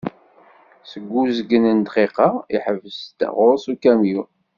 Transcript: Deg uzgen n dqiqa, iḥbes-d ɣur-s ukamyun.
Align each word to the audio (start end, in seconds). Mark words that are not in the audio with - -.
Deg 0.89 1.05
uzgen 1.21 1.65
n 1.77 1.79
dqiqa, 1.85 2.29
iḥbes-d 2.55 3.19
ɣur-s 3.35 3.65
ukamyun. 3.73 4.29